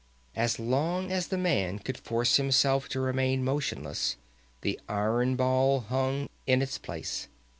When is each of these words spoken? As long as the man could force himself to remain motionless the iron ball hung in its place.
As 0.35 0.57
long 0.57 1.11
as 1.11 1.27
the 1.27 1.37
man 1.37 1.77
could 1.77 1.95
force 1.95 2.37
himself 2.37 2.89
to 2.89 2.99
remain 2.99 3.43
motionless 3.43 4.15
the 4.61 4.79
iron 4.89 5.35
ball 5.35 5.81
hung 5.81 6.27
in 6.47 6.63
its 6.63 6.79
place. 6.79 7.27